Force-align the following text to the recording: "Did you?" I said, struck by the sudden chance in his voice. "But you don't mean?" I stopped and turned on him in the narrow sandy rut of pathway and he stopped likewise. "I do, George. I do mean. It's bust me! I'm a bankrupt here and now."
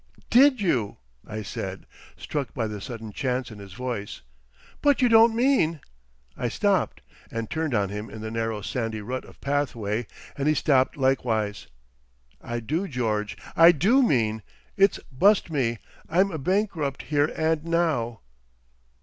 "Did 0.31 0.59
you?" 0.59 0.97
I 1.27 1.43
said, 1.43 1.85
struck 2.17 2.55
by 2.55 2.65
the 2.65 2.81
sudden 2.81 3.11
chance 3.11 3.51
in 3.51 3.59
his 3.59 3.73
voice. 3.73 4.23
"But 4.81 4.99
you 4.99 5.09
don't 5.09 5.35
mean?" 5.35 5.79
I 6.35 6.49
stopped 6.49 7.01
and 7.29 7.47
turned 7.51 7.75
on 7.75 7.89
him 7.89 8.09
in 8.09 8.21
the 8.21 8.31
narrow 8.31 8.61
sandy 8.63 9.01
rut 9.01 9.23
of 9.25 9.39
pathway 9.41 10.07
and 10.35 10.47
he 10.47 10.55
stopped 10.55 10.97
likewise. 10.97 11.67
"I 12.41 12.59
do, 12.61 12.87
George. 12.87 13.37
I 13.55 13.71
do 13.71 14.01
mean. 14.01 14.41
It's 14.75 14.97
bust 15.11 15.51
me! 15.51 15.77
I'm 16.09 16.31
a 16.31 16.39
bankrupt 16.39 17.03
here 17.03 17.31
and 17.37 17.63
now." 17.65 18.21